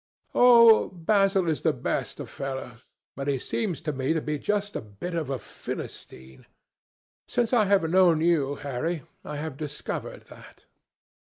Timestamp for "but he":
3.15-3.37